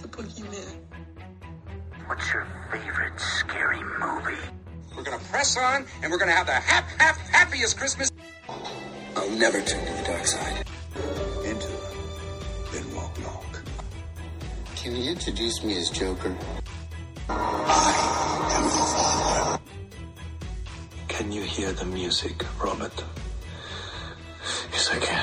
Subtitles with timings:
[0.00, 0.76] the boogeyman.
[2.06, 4.40] What's your favorite scary movie?
[4.96, 8.10] We're gonna press on, and we're gonna have the hap, hap, happiest Christmas.
[9.16, 10.64] I'll never turn to the dark side.
[11.44, 11.68] Enter,
[12.72, 13.44] then walk long.
[14.76, 16.36] Can you introduce me as Joker?
[17.28, 19.62] I am your father.
[21.08, 23.04] Can you hear the music, Robert?
[24.72, 25.21] Yes, I can.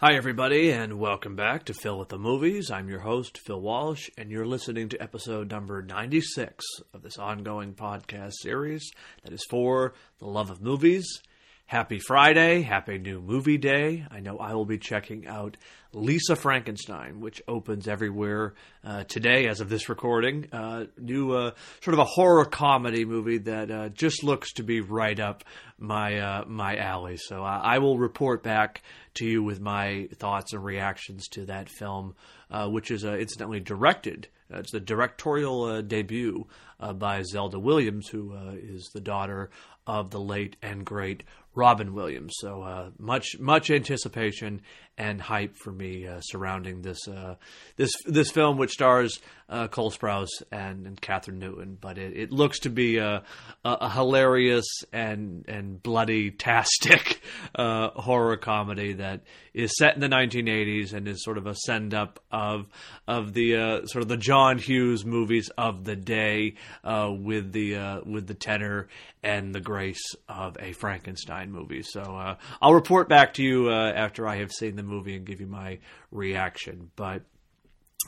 [0.00, 2.70] Hi, everybody, and welcome back to Phil with the Movies.
[2.70, 7.74] I'm your host, Phil Walsh, and you're listening to episode number 96 of this ongoing
[7.74, 8.92] podcast series
[9.24, 11.20] that is for the love of movies.
[11.68, 14.02] Happy Friday, happy new movie day.
[14.10, 15.58] I know I will be checking out
[15.92, 20.46] Lisa Frankenstein, which opens everywhere uh, today as of this recording.
[20.50, 21.50] Uh, new, uh,
[21.82, 25.44] sort of a horror comedy movie that uh, just looks to be right up
[25.78, 27.18] my uh, my alley.
[27.18, 28.80] So I, will report back
[29.16, 32.14] to you with my thoughts and reactions to that film,
[32.50, 34.28] uh, which is incidentally directed.
[34.48, 36.46] It's the directorial debut
[36.94, 39.50] by Zelda Williams, who is the daughter
[39.88, 41.24] of the late and great
[41.58, 42.34] Robin Williams.
[42.38, 44.62] So uh, much much anticipation
[44.96, 47.34] and hype for me uh, surrounding this uh,
[47.76, 49.18] this this film, which stars
[49.48, 51.78] uh, Cole Sprouse and, and Kathryn Newton.
[51.80, 53.22] But it, it looks to be a,
[53.64, 57.22] a, a hilarious and and bloody tastic
[57.54, 59.22] uh, horror comedy that
[59.54, 62.66] is set in the 1980s and is sort of a send up of
[63.06, 67.76] of the uh, sort of the John Hughes movies of the day uh, with the
[67.76, 68.88] uh, with the tenor
[69.22, 71.82] and the grace of a Frankenstein movie.
[71.82, 75.26] So uh, I'll report back to you uh, after I have seen the movie and
[75.26, 75.78] give you my
[76.10, 76.90] reaction.
[76.96, 77.22] But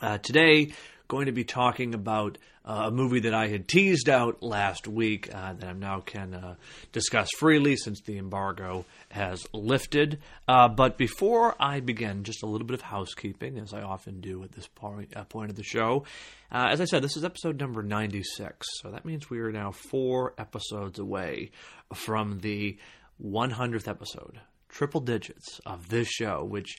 [0.00, 0.72] uh, today,
[1.10, 5.28] going to be talking about uh, a movie that I had teased out last week
[5.34, 6.54] uh, that I now can uh,
[6.92, 10.20] discuss freely since the embargo has lifted.
[10.46, 14.44] Uh, but before I begin, just a little bit of housekeeping, as I often do
[14.44, 16.04] at this point, uh, point of the show.
[16.52, 19.72] Uh, as I said, this is episode number 96, so that means we are now
[19.72, 21.50] four episodes away
[21.92, 22.78] from the
[23.20, 26.78] 100th episode, triple digits of this show, which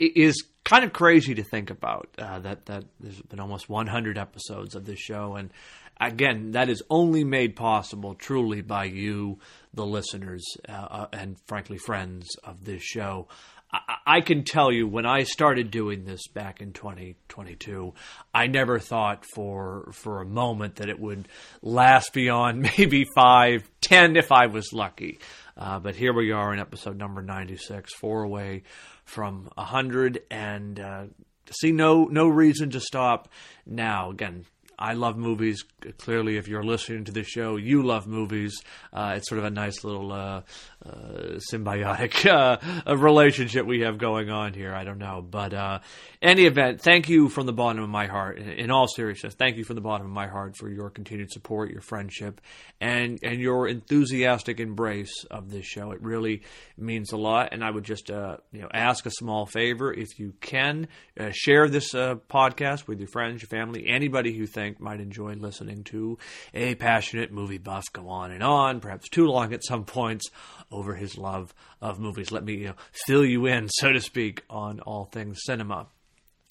[0.00, 2.08] is kind of crazy to think about.
[2.18, 5.52] Uh, that that there's been almost 100 episodes of this show, and
[6.00, 9.38] again, that is only made possible truly by you,
[9.74, 13.28] the listeners, uh, uh, and frankly, friends of this show.
[13.72, 17.94] I, I can tell you when I started doing this back in 2022,
[18.34, 21.28] I never thought for for a moment that it would
[21.62, 25.18] last beyond maybe five, ten if I was lucky.
[25.56, 28.62] Uh, but here we are in episode number 96, four away
[29.10, 31.04] from 100, and uh,
[31.50, 33.28] see no no reason to stop
[33.66, 34.10] now.
[34.10, 34.46] Again,
[34.78, 35.64] I love movies.
[35.98, 38.54] Clearly, if you're listening to this show, you love movies.
[38.92, 40.42] Uh, it's sort of a nice little uh,
[40.84, 42.24] uh, symbiotic
[42.86, 44.74] uh, relationship we have going on here.
[44.74, 45.80] I don't know, but uh,
[46.22, 48.38] any event, thank you from the bottom of my heart.
[48.38, 51.70] In, all seriousness, thank you from the bottom of my heart for your continued support,
[51.70, 52.40] your friendship,
[52.80, 55.90] and and your enthusiastic embrace of this show.
[55.90, 56.42] It really
[56.78, 60.18] means a lot, and I would just uh, you know ask a small favor if
[60.18, 60.88] you can
[61.18, 65.84] uh, share this podcast with your friends, your family, anybody who think might enjoy listening
[65.84, 66.16] to
[66.54, 70.30] a passionate movie buff go on and on, perhaps too long at some points,
[70.70, 72.30] over his love of movies.
[72.32, 72.74] Let me you know,
[73.06, 75.86] fill you in, so to speak, on all things cinema.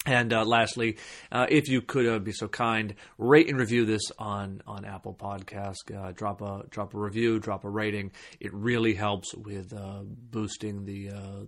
[0.06, 0.96] And uh, lastly,
[1.30, 5.14] uh, if you could uh, be so kind, rate and review this on, on Apple
[5.14, 5.94] Podcast.
[5.94, 8.12] Uh, drop a drop a review, drop a rating.
[8.40, 11.44] It really helps with uh, boosting the, uh,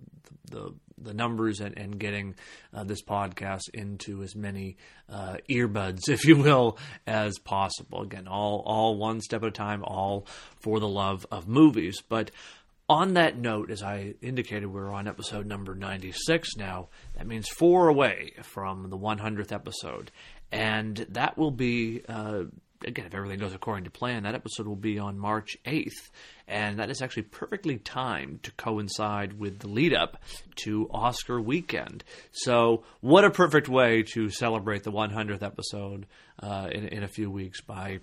[0.51, 2.35] the the numbers and, and getting
[2.85, 4.77] this podcast into as many
[5.09, 8.03] earbuds, if you will, as possible.
[8.03, 10.27] Again, all all one step at a time, all
[10.61, 12.01] for the love of movies.
[12.07, 12.29] But
[12.89, 16.89] on that note, as I indicated, we're on episode number 96 now.
[17.15, 20.11] That means four away from the 100th episode.
[20.51, 22.43] And that will be, uh,
[22.85, 26.11] again, if everything goes according to plan, that episode will be on March 8th.
[26.47, 30.21] And that is actually perfectly timed to coincide with the lead up
[30.57, 32.03] to Oscar weekend.
[32.31, 36.05] So, what a perfect way to celebrate the 100th episode
[36.41, 37.99] uh, in, in a few weeks by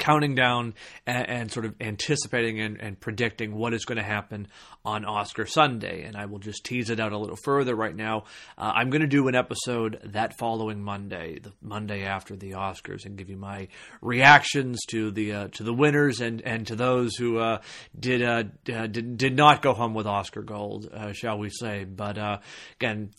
[0.00, 0.74] counting down
[1.06, 4.48] and, and, sort of anticipating and, and predicting what is going to happen
[4.84, 6.02] on Oscar Sunday.
[6.02, 8.24] And I will just tease it out a little further right now.
[8.58, 13.04] Uh, I'm going to do an episode that following Monday, the Monday after the Oscars,
[13.04, 13.68] and give you my
[14.00, 17.60] reactions to the uh, to the winners and, and to those who uh,
[17.98, 21.84] did, uh, did did not go home with Oscar gold, uh, shall we say?
[21.84, 22.38] But uh,
[22.76, 23.10] again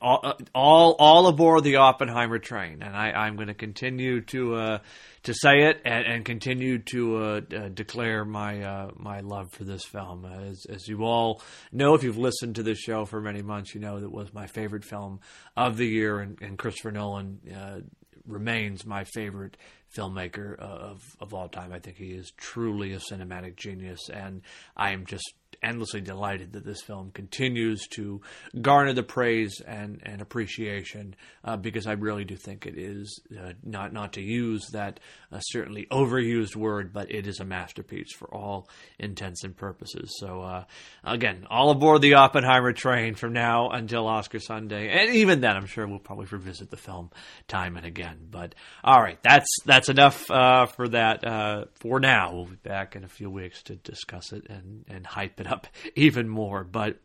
[0.00, 4.78] all, all, all aboard the Oppenheimer train, and I, I'm going to continue to uh,
[5.24, 9.64] to say it and, and continue to uh, uh, declare my uh, my love for
[9.64, 10.24] this film.
[10.24, 11.42] As, as you all
[11.72, 14.46] know, if you've listened to this show for many months, you know that was my
[14.46, 15.20] favorite film
[15.56, 17.80] of the year, and, and Christopher Nolan uh,
[18.26, 19.56] remains my favorite
[19.94, 21.72] filmmaker uh, of of all time.
[21.72, 24.42] I think he is truly a cinematic genius, and
[24.76, 28.20] I am just endlessly delighted that this film continues to
[28.60, 31.14] garner the praise and, and appreciation
[31.44, 35.00] uh, because I really do think it is uh, not not to use that
[35.32, 38.68] uh, certainly overused word, but it is a masterpiece for all
[38.98, 40.16] intents and purposes.
[40.18, 40.64] So uh,
[41.04, 45.66] again, all aboard the Oppenheimer train from now until Oscar Sunday, and even then, I'm
[45.66, 47.10] sure we'll probably revisit the film
[47.48, 48.28] time and again.
[48.30, 52.32] But all right, that's that's enough uh, for that uh, for now.
[52.32, 55.66] We'll be back in a few weeks to discuss it and and hype it up
[55.96, 56.64] even more.
[56.64, 56.98] But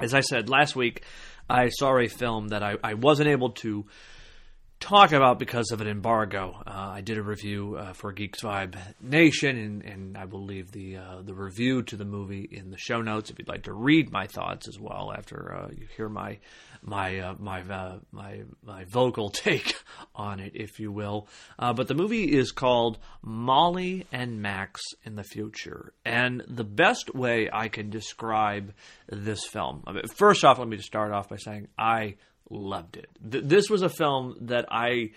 [0.00, 1.04] as I said last week,
[1.48, 3.86] I saw a film that I, I wasn't able to
[4.82, 6.60] talk about because of an embargo.
[6.66, 10.72] Uh, I did a review uh, for Geek Vibes Nation, and, and I will leave
[10.72, 13.72] the uh, the review to the movie in the show notes if you'd like to
[13.72, 16.38] read my thoughts as well after uh, you hear my
[16.82, 19.74] my uh, my uh, my my vocal take
[20.14, 21.28] on it, if you will.
[21.58, 27.48] but the movie is called Molli and Max in the Future, and the best way
[27.52, 28.72] I can describe
[29.08, 29.84] this film.
[30.14, 32.16] First off, let me just start off by saying I
[32.50, 33.08] loved it.
[33.30, 35.12] Th- this was a film that I,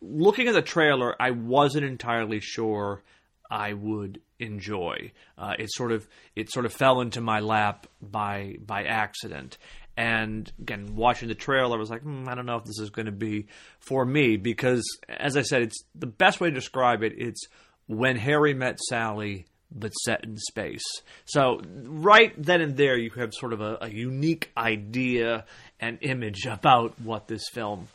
[0.00, 3.02] looking at the trailer, I wasn't entirely sure
[3.50, 5.12] I would enjoy.
[5.36, 9.58] Uh, it sort of it sort of fell into my lap by by accident.
[9.96, 12.90] And again, watching the trailer, I was like, hmm, I don't know if this is
[12.90, 13.46] going to be
[13.78, 17.14] for me because, as I said, it's the best way to describe it.
[17.16, 17.46] It's
[17.86, 20.84] when Harry met Sally but set in space.
[21.26, 25.44] So, right then and there, you have sort of a, a unique idea
[25.78, 27.88] and image about what this film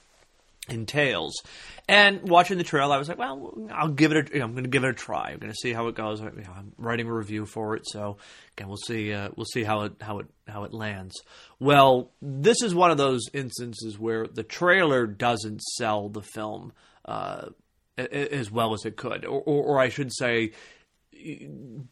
[0.70, 1.42] entails.
[1.88, 4.32] And watching the trailer, I was like, well, I'll give it.
[4.34, 5.30] I'm going to give it a try.
[5.32, 6.20] I'm going to see how it goes.
[6.20, 8.18] I'm writing a review for it, so
[8.58, 9.14] again, we'll see.
[9.14, 11.14] Uh, we'll see how it how it how it lands.
[11.60, 16.74] Well, this is one of those instances where the trailer doesn't sell the film
[17.06, 17.50] uh,
[17.98, 20.52] as well as it could, or, or, or I should say,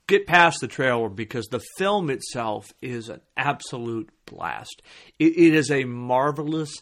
[0.08, 4.82] get past the trailer because the film itself is an absolute blast.
[5.20, 6.82] it, it is a marvelous,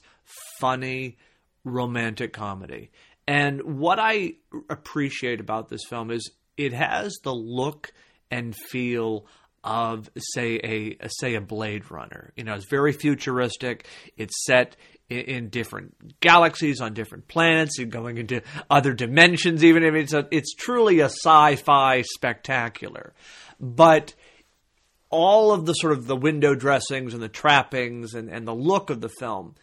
[0.60, 1.18] funny,
[1.64, 2.92] romantic comedy.
[3.28, 4.34] And what I
[4.70, 7.94] appreciate about this film is it has the look
[8.30, 9.26] and feel
[9.64, 12.34] of say a, say a Blade Runner.
[12.36, 13.88] You know, it's very futuristic.
[14.18, 14.76] It's set
[15.10, 19.64] in, in different galaxies on different planets and going into other dimensions.
[19.64, 23.14] Even if it's a, it's truly a sci-fi spectacular,
[23.60, 24.16] but
[25.12, 28.90] all of the sort of the window dressings and the trappings and, and the look
[28.90, 29.54] of the film,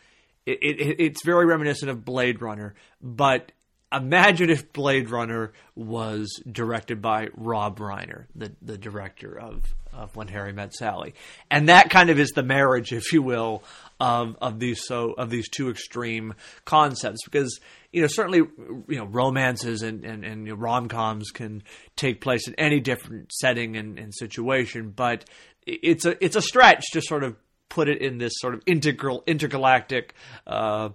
[0.48, 3.52] it, it, it's very reminiscent of Blade Runner, but
[3.92, 9.62] imagine if Blade Runner was directed by Rob Reiner, the the director of
[9.92, 11.14] of When Harry Met Sally,
[11.50, 13.62] and that kind of is the marriage, if you will,
[14.00, 16.34] of of these so of these two extreme
[16.64, 17.20] concepts.
[17.24, 17.60] Because
[17.92, 21.62] you know certainly you know romances and and, and you know, rom coms can
[21.96, 25.24] take place in any different setting and, and situation, but
[25.66, 27.36] it's a it's a stretch to sort of
[27.68, 30.14] put it in this sort of integral intergalactic.
[30.46, 30.90] Uh,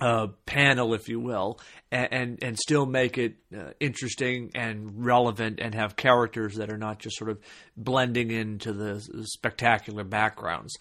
[0.00, 5.60] uh, panel, if you will, and and, and still make it uh, interesting and relevant,
[5.60, 7.38] and have characters that are not just sort of
[7.76, 10.74] blending into the spectacular backgrounds.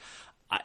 [0.50, 0.60] I,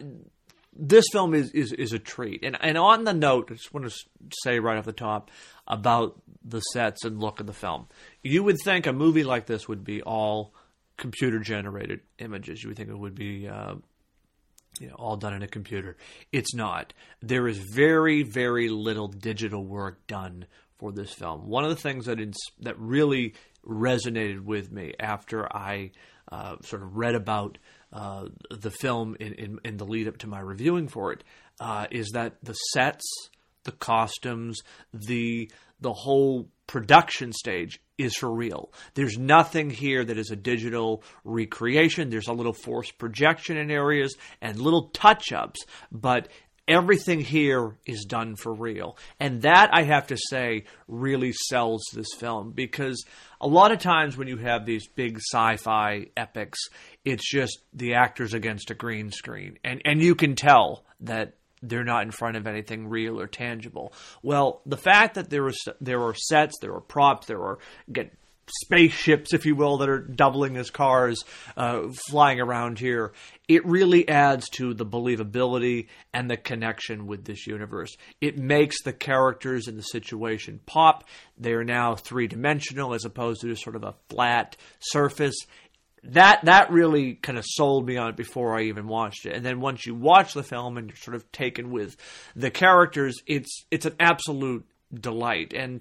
[0.79, 3.91] this film is, is, is a treat, and and on the note, I just want
[3.91, 5.31] to say right off the top
[5.67, 7.89] about the sets and look of the film.
[8.23, 10.55] You would think a movie like this would be all
[10.97, 12.63] computer generated images.
[12.63, 13.75] You would think it would be uh,
[14.80, 15.97] you know, all done in a computer.
[16.33, 16.92] It's not.
[17.23, 20.47] There is very, very little digital work done
[20.78, 21.49] for this film.
[21.49, 23.35] One of the things that ins- that really
[23.66, 25.92] resonated with me after I
[26.30, 27.59] uh, sort of read about
[27.92, 31.23] uh, the film in, in, in, the lead up to my reviewing for it
[31.61, 33.04] uh, is that the sets,
[33.64, 34.61] the costumes,
[34.92, 38.73] the the whole production stage is for real.
[38.95, 42.11] There's nothing here that is a digital recreation.
[42.11, 45.61] There's a little forced projection in areas and little touch ups,
[45.91, 46.29] but
[46.69, 48.97] everything here is done for real.
[49.21, 53.05] And that, I have to say, really sells this film because
[53.41, 56.59] a lot of times when you have these big sci fi epics,
[57.05, 59.59] it's just the actors against a green screen.
[59.65, 61.35] And, and you can tell that
[61.69, 63.93] they're not in front of anything real or tangible.
[64.23, 67.59] Well, the fact that there was there were sets, there were props, there were
[67.91, 68.13] get
[68.63, 71.25] spaceships, if you will, that are doubling as cars
[71.57, 73.13] uh, flying around here.
[73.49, 77.97] It really adds to the believability and the connection with this universe.
[78.21, 81.05] It makes the characters in the situation pop.
[81.39, 85.37] They are now three dimensional as opposed to just sort of a flat surface
[86.05, 89.35] that that really kind of sold me on it before I even watched it.
[89.35, 91.97] And then once you watch the film and you're sort of taken with
[92.35, 95.53] the characters, it's it's an absolute delight.
[95.55, 95.81] And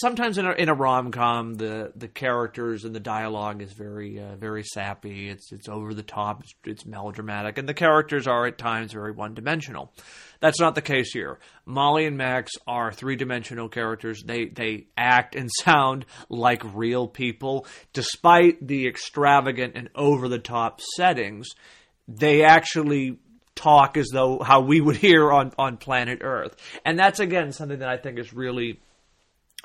[0.00, 4.20] sometimes in a, in a rom com, the the characters and the dialogue is very
[4.20, 5.28] uh, very sappy.
[5.28, 6.42] It's it's over the top.
[6.42, 9.92] It's, it's melodramatic, and the characters are at times very one dimensional.
[10.40, 11.38] That's not the case here.
[11.66, 14.22] Molli and Max are three dimensional characters.
[14.24, 20.80] They they act and sound like real people, despite the extravagant and over the top
[20.96, 21.48] settings.
[22.08, 23.18] They actually
[23.54, 27.80] talk as though how we would hear on on planet Earth, and that's again something
[27.80, 28.80] that I think is really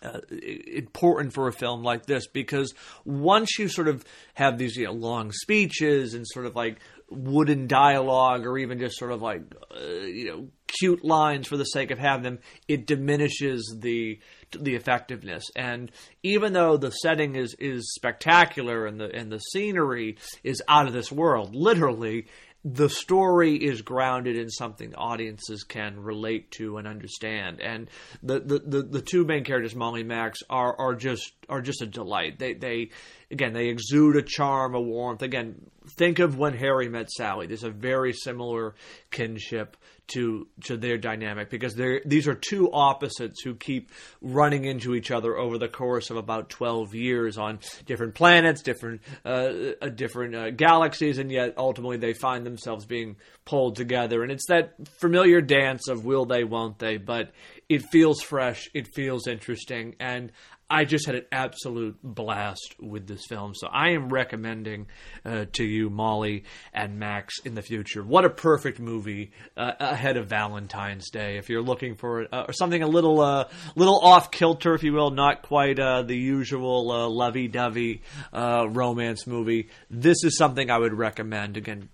[0.03, 2.73] uh, important for a film like this because
[3.03, 7.67] once you sort of have these you know long speeches and sort of like wooden
[7.67, 9.41] dialogue or even just sort of like
[9.75, 14.19] uh, you know cute lines for the sake of having them it diminishes the
[14.51, 15.43] the effectiveness.
[15.55, 15.91] And
[16.23, 20.93] even though the setting is is spectacular and the and the scenery is out of
[20.93, 22.27] this world literally
[22.73, 27.61] the story is grounded in something audiences can relate to and understand.
[27.61, 27.89] And
[28.21, 31.85] the, the, the, the, two main characters, Molli Max, are, are just are just a
[31.85, 32.39] delight.
[32.39, 32.89] They they
[33.31, 35.21] again they exude a charm, a warmth.
[35.21, 35.55] Again,
[35.89, 37.47] think of when Harry met Sally.
[37.47, 38.75] There's a very similar
[39.11, 43.91] kinship to to their dynamic because they these are two opposites who keep
[44.21, 49.01] running into each other over the course of about 12 years on different planets, different
[49.25, 49.49] uh,
[49.81, 54.23] uh, different uh, galaxies, and yet ultimately they find themselves being pulled together.
[54.23, 56.97] And it's that familiar dance of will they, won't they?
[56.97, 57.31] But
[57.69, 60.31] it feels fresh, it feels interesting, and
[60.69, 63.53] I just had an absolute blast with this film.
[63.55, 64.87] So I am recommending
[65.25, 66.43] uh, to you Molli
[66.73, 68.03] and Max in the future.
[68.03, 71.37] What a perfect movie uh, ahead of Valentine's Day.
[71.37, 73.45] If you're looking for uh, something a little uh,
[73.77, 78.01] little off kilter, if you will, not quite uh, the usual uh, lovey-dovey
[78.33, 81.55] romance movie, this is something I would recommend.
[81.55, 81.87] Again,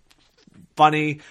[0.75, 1.21] funny,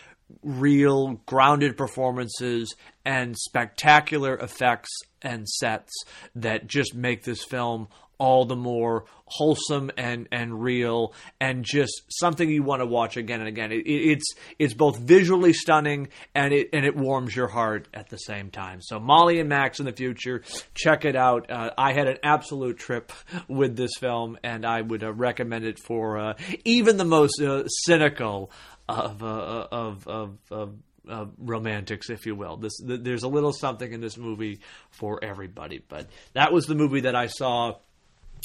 [0.45, 4.91] real, grounded performances and spectacular effects
[5.23, 5.93] and sets
[6.35, 12.49] that just make this film all the more wholesome and and real and just something
[12.49, 13.73] you want to watch again and again.
[13.73, 18.19] It, it's it's both visually stunning and it and it warms your heart at the
[18.19, 18.81] same time.
[18.81, 20.43] So Molli and Max in the future,
[20.73, 21.51] check it out.
[21.51, 23.11] Uh, I had an absolute trip
[23.49, 27.67] with this film, and I would uh, recommend it for uh, even the most uh,
[27.67, 28.53] cynical
[28.89, 30.75] of, uh, of, of, of
[31.09, 32.57] uh, romantics, if you will.
[32.57, 35.83] This th- there's a little something in this movie for everybody.
[35.89, 37.77] But that was the movie that I saw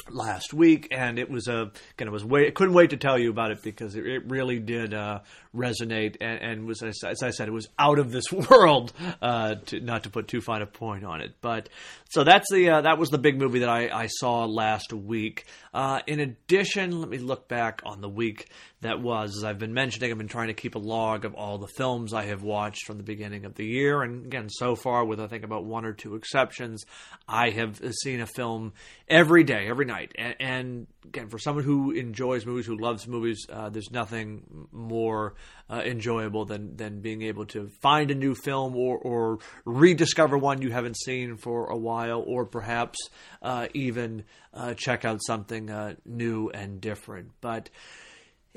[0.10, 3.30] last week, and it was a kind of was wait, couldn't wait to tell you
[3.30, 5.20] about it because it, it really did uh,
[5.56, 8.94] resonate and, and, was as I said, it was out of this world.
[9.22, 11.70] Uh, to, not to put too fine a point on it, but
[12.10, 15.46] so that's the uh, that was the big movie that I, I saw last week.
[15.74, 18.50] Uh, in addition, let me look back on the week
[18.81, 19.38] that was.
[19.38, 22.13] As I've been mentioning, I've been trying to keep a log of all the films
[22.13, 25.27] I have watched from the beginning of the year, and again, so far, with I
[25.27, 26.86] think about one or two exceptions,
[27.27, 28.74] I have seen a film
[29.07, 33.46] every day, every night, and, and again, for someone who enjoys movies, who loves movies,
[33.51, 35.34] uh, there's nothing more
[35.69, 40.62] uh, enjoyable than than being able to find a new film or or rediscover one
[40.62, 42.98] you haven't seen for a while, or perhaps
[43.41, 47.31] uh, even uh, check out something uh, new and different.
[47.41, 47.69] But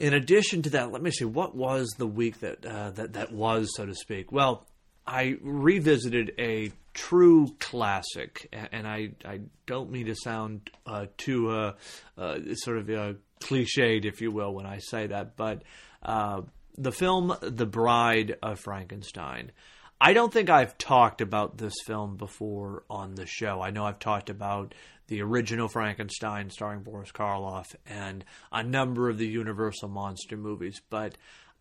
[0.01, 3.33] in addition to that, let me see what was the week that uh, that that
[3.33, 4.33] was, so to speak.
[4.33, 4.67] Well,
[5.07, 11.73] I revisited a true classic, and I, I don't mean to sound uh, too uh,
[12.17, 15.63] uh, sort of uh, cliched, if you will, when I say that, but
[16.03, 16.43] uh,
[16.79, 19.53] the film The Bride of Frankenstein.
[20.01, 23.61] I don't think I've talked about this film before on the show.
[23.61, 24.75] I know I've talked about
[25.09, 31.17] the original Frankenstein starring Boris Karloff and a number of the Universal monster movies, but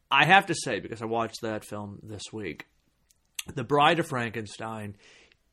[0.10, 2.68] I have to say, because I watched that film this week,
[3.56, 4.96] The Bride of Frankenstein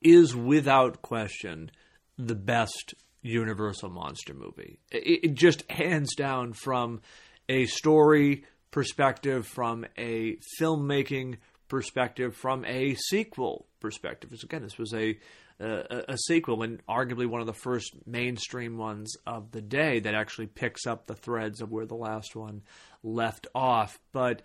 [0.01, 1.71] is without question
[2.17, 4.79] the best Universal monster movie.
[4.93, 7.01] It, it just hands down from
[7.49, 14.31] a story perspective, from a filmmaking perspective, from a sequel perspective.
[14.43, 15.19] Again, this was a,
[15.61, 20.15] a, a sequel and arguably one of the first mainstream ones of the day that
[20.15, 22.63] actually picks up the threads of where the last one
[23.03, 23.99] left off.
[24.13, 24.43] But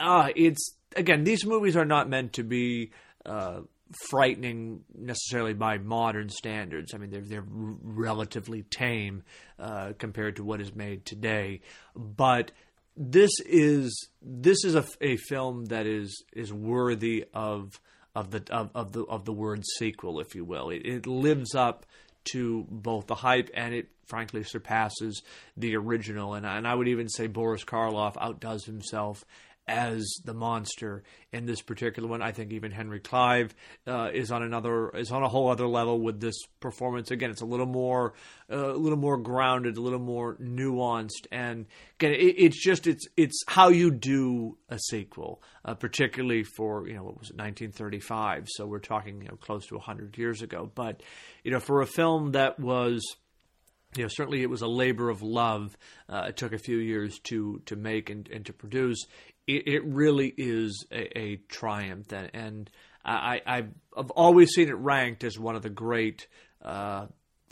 [0.00, 2.92] uh, it's again, these movies are not meant to be
[3.24, 3.60] uh,
[4.08, 6.94] frightening necessarily by modern standards.
[6.94, 9.22] I mean, they're they're relatively tame
[9.58, 11.60] uh, compared to what is made today.
[11.94, 12.52] But
[12.98, 17.80] this is this is a, a film that is is worthy of
[18.14, 20.70] of the of, of the of the word sequel, if you will.
[20.70, 21.86] It, it lives up
[22.32, 25.22] to both the hype and it frankly surpasses
[25.56, 26.34] the original.
[26.34, 29.24] And, and I would even say Boris Karloff outdoes himself
[29.68, 32.22] as the monster in this particular one.
[32.22, 33.54] I think even Henry Clive
[33.86, 37.10] uh, is on another is on a whole other level with this performance.
[37.10, 38.14] Again, it's a little more
[38.50, 41.66] uh, a little more grounded, a little more nuanced, and
[42.00, 46.94] again, it, it's just it's it's how you do a sequel, uh, particularly for you
[46.94, 48.48] know what was it 1935.
[48.48, 51.02] So we're talking you know close to 100 years ago, but
[51.44, 53.16] you know for a film that was
[53.96, 55.76] you know, certainly it was a labor of love.
[56.08, 59.06] Uh, it took a few years to to make and, and to produce
[59.48, 62.70] it, it really is a, a triumph, and, and
[63.04, 66.26] I, I've always seen it ranked as one of the great
[66.62, 67.06] uh,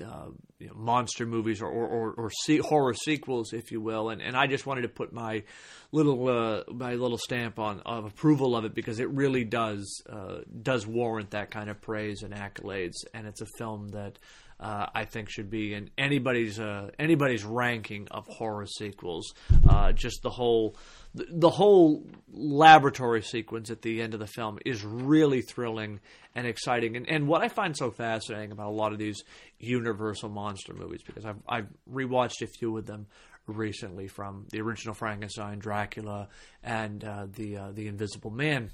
[0.04, 0.26] uh,
[0.58, 4.20] you know, monster movies or or, or, or see, horror sequels, if you will, and
[4.20, 5.44] and I just wanted to put my
[5.92, 10.40] little uh, my little stamp on of approval of it because it really does uh,
[10.62, 14.18] does warrant that kind of praise and accolades, and it's a film that
[14.58, 19.34] uh, I think should be in anybody's uh, anybody's ranking of horror sequels.
[19.68, 20.76] Uh, just the whole
[21.14, 26.00] the, whole laboratory sequence at the end of the film is really thrilling
[26.34, 26.96] and exciting.
[26.96, 29.22] And, and what I find so fascinating about a lot of these
[29.58, 33.06] Universal monster movies, because I've I've rewatched a few of them
[33.46, 36.28] recently, from the original Frankenstein, Dracula,
[36.62, 38.70] and uh, the uh, the Invisible Man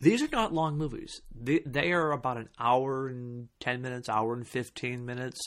[0.00, 1.22] these are not long movies.
[1.34, 5.40] They, they are about an hour and 10 minutes, hour and 15 minutes.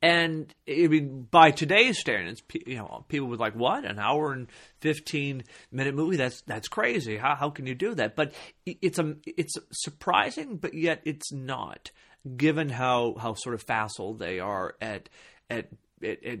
[0.00, 3.84] And I mean, by today's standards, you know, people would like, "What?
[3.84, 4.46] An hour and
[4.80, 6.16] fifteen minute movie?
[6.16, 7.16] That's that's crazy.
[7.16, 8.32] How how can you do that?" But
[8.64, 11.90] it's a it's surprising, but yet it's not,
[12.36, 15.08] given how how sort of facile they are at
[15.50, 15.66] at
[16.00, 16.38] at, at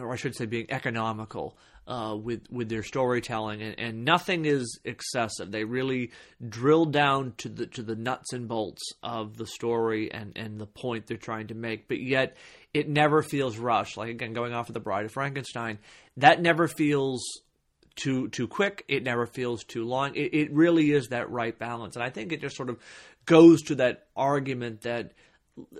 [0.00, 1.56] or I should say, being economical
[1.86, 5.52] uh, with with their storytelling, and, and, nothing is excessive.
[5.52, 6.10] They really
[6.46, 10.66] drill down to the to the nuts and bolts of the story and and the
[10.66, 12.36] point they're trying to make, but yet
[12.74, 13.96] it never feels rushed.
[13.96, 15.78] Like again, going off of the Bride of Frankenstein,
[16.16, 17.22] that never feels
[17.94, 18.84] too too quick.
[18.88, 20.16] It never feels too long.
[20.16, 22.80] It, it really is that right balance, and I think it just sort of
[23.26, 25.12] goes to that argument that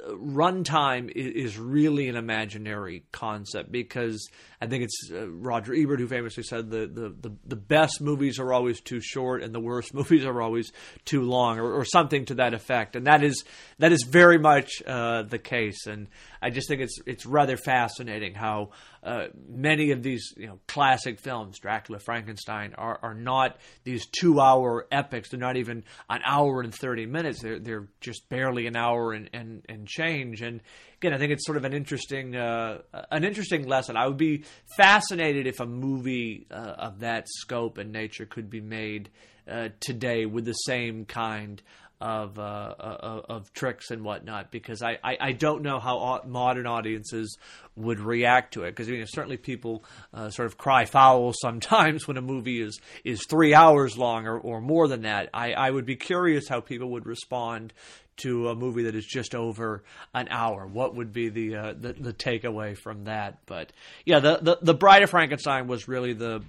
[0.08, 4.28] runtime is really an imaginary concept because
[4.60, 8.38] I think it's uh, Roger Ebert who famously said the, the, the, the, best movies
[8.38, 10.72] are always too short and the worst movies are always
[11.04, 13.44] too long or, or something to that effect and that is
[13.78, 16.08] that is very much uh, the case and
[16.46, 18.70] I just think it's it's rather fascinating how
[19.02, 24.40] uh, many of these you know classic films, Dracula, Frankenstein, are are not these two
[24.40, 25.30] hour epics.
[25.30, 27.42] They're not even an hour and thirty minutes.
[27.42, 30.42] They're they're just barely an hour and and, and change.
[30.42, 30.60] And
[31.00, 32.78] again, I think it's sort of an interesting uh,
[33.10, 33.96] an interesting lesson.
[33.96, 34.44] I would be
[34.76, 39.10] fascinated if a movie uh, of that scope and nature could be made
[39.48, 41.62] uh, today with the same kind
[42.00, 46.66] of uh, uh, of tricks and whatnot because I, I, I, don't know how modern
[46.66, 47.38] audiences
[47.74, 49.82] would react to it because I mean, certainly people
[50.12, 54.38] uh, sort of cry foul sometimes when a movie is is three hours long or,
[54.38, 55.30] or more than that.
[55.32, 57.72] I, I would be curious how people would respond
[58.18, 59.82] to a movie that is just over
[60.14, 60.66] an hour.
[60.66, 63.38] What would be the uh, the, the takeaway from that?
[63.46, 63.72] But
[64.04, 66.42] yeah, the, the the Bride of Frankenstein was really the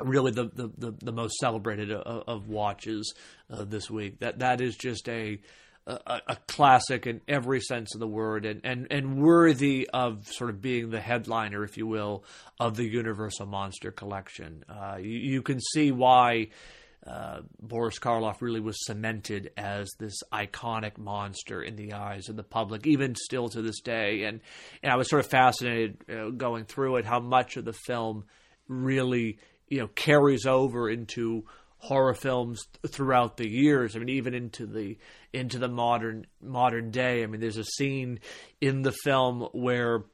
[0.00, 3.14] really the, the, the, the, most celebrated of, of watches
[3.50, 4.20] uh, this week.
[4.20, 5.40] That that is just a,
[5.86, 10.50] a, a classic in every sense of the word, and, and and worthy of sort
[10.50, 12.24] of being the headliner, if you will,
[12.60, 14.64] of the Universal Monster Collection.
[14.68, 16.48] Uh, you, you, can see why.
[17.06, 22.42] Uh, Boris Karloff really was cemented as this iconic monster in the eyes of the
[22.42, 24.24] public, even still to this day.
[24.24, 24.40] And
[24.82, 28.24] and I was sort of fascinated uh, going through it how much of the film
[28.66, 31.44] really you know carries over into
[31.78, 33.94] horror films throughout the years.
[33.94, 34.98] I mean, even into the
[35.32, 37.22] into the modern modern day.
[37.22, 38.20] I mean, there's a scene
[38.60, 40.04] in the film where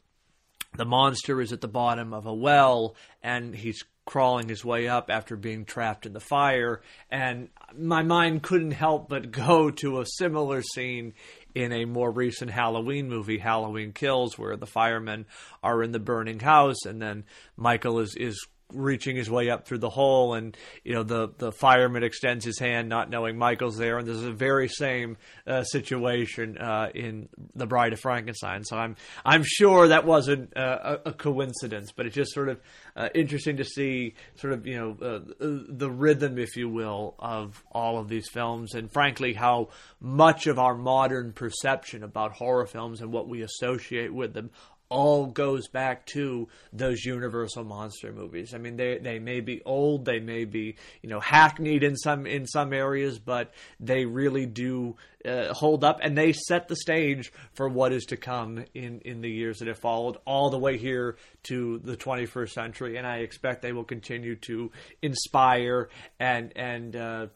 [0.77, 5.09] the monster is at the bottom of a well and he's crawling his way up
[5.09, 10.07] after being trapped in the fire and my mind couldn't help but go to a
[10.19, 11.15] similar scene
[11.55, 15.27] in a more recent Halloween movie, Halloween Kills, where the firemen
[15.63, 17.25] are in the burning house, and then
[17.57, 21.53] Michael is is reaching his way up through the hole, and you know the the
[21.53, 26.59] fireman extends his hand, not knowing Michael's there, and there's a very same uh, situation
[26.59, 28.65] uh, in The Bride of Frankenstein.
[28.65, 32.61] So I'm I'm sure that wasn't uh, a, a coincidence, but it's just sort of
[32.97, 37.63] uh, interesting to see sort of you know uh, the rhythm, if you will, of
[37.73, 39.69] all of these films, and frankly how
[40.01, 44.51] much of our modern perception about horror films and what we associate with them
[44.95, 48.55] all goes back to those Universal monster movies.
[48.55, 52.27] I mean, they they may be old, they may be you know hackneyed in some
[52.27, 54.95] in some areas, but they really do
[55.27, 59.21] uh, hold up, and they set the stage for what is to come in in
[59.21, 62.97] the years that have followed, all the way here to the 21st century.
[62.97, 64.71] And I expect they will continue to
[65.03, 65.89] inspire
[66.21, 67.27] and and uh,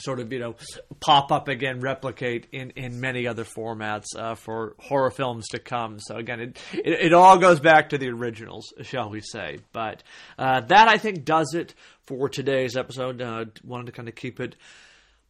[0.00, 0.56] sort of you know
[1.00, 5.98] pop up again, replicate in in many other formats uh, for horror films to come.
[6.00, 9.58] So again, it, it, it all goes back to the originals, shall we say?
[9.72, 10.02] But
[10.38, 11.74] uh, that I think does it
[12.06, 13.20] for today's episode.
[13.20, 14.56] Uh, wanted to kind of keep it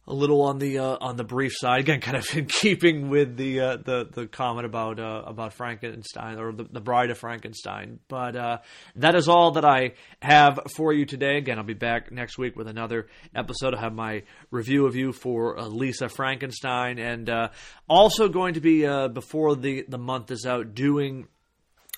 [0.09, 3.37] a little on the uh, on the brief side again, kind of in keeping with
[3.37, 7.99] the uh, the the comment about uh, about Frankenstein or the, the Bride of Frankenstein.
[8.07, 8.57] But uh,
[8.95, 11.37] that is all that I have for you today.
[11.37, 13.75] Again, I'll be back next week with another episode.
[13.75, 17.49] I'll have my review of you for uh, Lisa Frankenstein, and uh,
[17.87, 18.79] also going to be
[19.13, 21.27] before the the month is out doing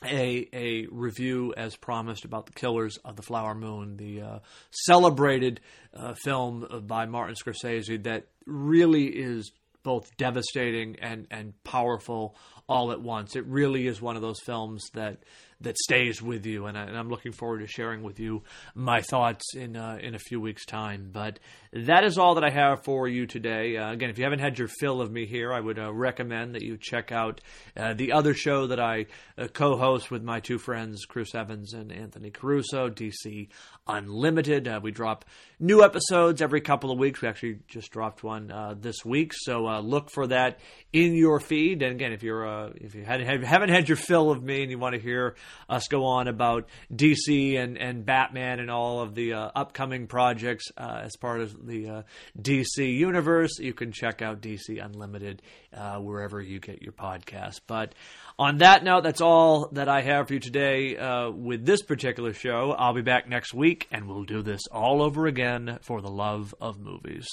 [0.04, 4.40] a a review as promised about the Killers of the Flower Moon, the uh,
[4.72, 5.60] celebrated
[5.94, 9.52] uh, film by Martin Scorsese that really is
[9.84, 12.36] both devastating and and powerful
[12.68, 13.36] all at once.
[13.36, 15.24] It really is one of those films that
[15.62, 18.44] that stays with you, and, I, am looking forward to sharing with you
[18.76, 21.10] my thoughts in uh, in a few weeks' time.
[21.12, 21.40] But
[21.74, 23.78] that is all that I have for you today.
[23.78, 26.56] Uh, again, if you haven't had your fill of me here, I would uh, recommend
[26.56, 27.42] that you check out
[27.78, 29.06] uh, the other show that I
[29.38, 33.50] uh, co-host with my two friends, Chris Evans and Anthony Caruso, DC
[33.88, 34.68] Unlimited.
[34.68, 35.26] Uh, we drop
[35.60, 37.22] new episodes every couple of weeks.
[37.22, 40.60] We actually just dropped one this week, so look for that
[40.94, 41.82] in your feed.
[41.82, 44.96] And again, if you're if you haven't had your fill of me and you want
[44.96, 45.36] to hear
[45.70, 50.72] us go on about DC and, and Batman and all of the uh, upcoming projects
[50.78, 52.02] uh, as part of the uh,
[52.40, 55.42] DC universe, you can check out DC Unlimited
[55.74, 57.62] uh, wherever you get your podcast.
[57.68, 57.94] But
[58.38, 62.34] on that note, that's all that I have for you today uh, with this particular
[62.34, 62.72] show.
[62.72, 66.54] I'll be back next week and we'll do this all over again for the love
[66.60, 67.28] of movies.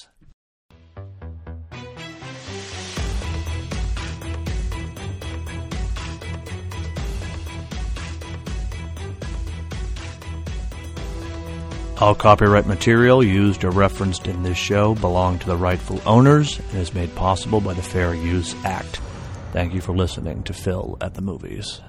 [12.00, 16.78] All copyright material used or referenced in this show belong to the rightful owners and
[16.78, 19.00] is made possible by the Fair Use Act.
[19.52, 21.80] Thank you for listening to Phil at the Movies.